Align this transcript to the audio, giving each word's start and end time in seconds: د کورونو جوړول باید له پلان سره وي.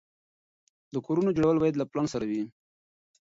د 0.93 0.95
کورونو 1.05 1.29
جوړول 1.37 1.57
باید 1.61 1.75
له 1.77 1.85
پلان 1.91 2.07
سره 2.13 2.25
وي. 2.29 2.43